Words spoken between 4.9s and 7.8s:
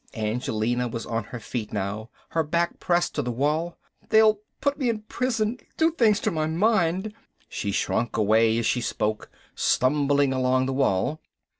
prison, do things to my mind!" She